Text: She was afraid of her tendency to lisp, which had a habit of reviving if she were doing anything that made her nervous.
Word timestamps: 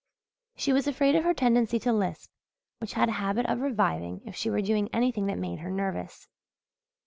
She 0.55 0.73
was 0.73 0.87
afraid 0.87 1.15
of 1.15 1.23
her 1.25 1.33
tendency 1.35 1.77
to 1.77 1.93
lisp, 1.93 2.31
which 2.79 2.93
had 2.93 3.07
a 3.07 3.11
habit 3.21 3.45
of 3.45 3.61
reviving 3.61 4.23
if 4.25 4.35
she 4.35 4.49
were 4.49 4.59
doing 4.63 4.89
anything 4.91 5.27
that 5.27 5.37
made 5.37 5.59
her 5.59 5.69
nervous. 5.69 6.27